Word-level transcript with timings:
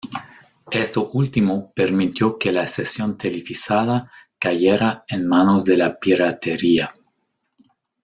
Esto 0.71 1.11
último 1.11 1.71
permitió 1.75 2.39
que 2.39 2.51
la 2.51 2.65
sesión 2.65 3.19
televisada 3.19 4.09
cayera 4.39 5.05
en 5.07 5.27
manos 5.27 5.63
de 5.63 5.77
la 5.77 5.99
piratería. 5.99 6.91